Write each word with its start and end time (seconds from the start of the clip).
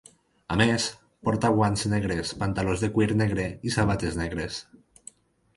A 0.53 0.55
més, 0.61 0.85
porta 1.27 1.51
guants 1.57 1.85
negres, 1.93 2.31
pantalons 2.45 2.87
de 2.87 2.89
cuir 2.97 3.09
negre 3.23 3.47
i 3.71 3.75
sabates 3.77 4.19
negres. 4.23 4.63